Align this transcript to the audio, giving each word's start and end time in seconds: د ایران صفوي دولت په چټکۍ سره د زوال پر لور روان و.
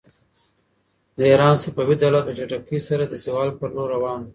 د 1.17 1.19
ایران 1.31 1.55
صفوي 1.63 1.95
دولت 1.99 2.23
په 2.27 2.33
چټکۍ 2.37 2.79
سره 2.89 3.03
د 3.07 3.13
زوال 3.25 3.49
پر 3.59 3.69
لور 3.75 3.89
روان 3.95 4.19
و. 4.23 4.27